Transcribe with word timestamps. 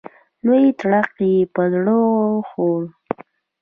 لوی 0.45 0.65
تړک 0.79 1.09
یې 1.29 1.35
په 1.53 1.61
زړه 1.73 1.95
وخوړ. 2.01 2.81